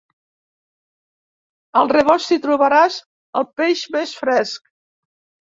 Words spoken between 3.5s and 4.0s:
peix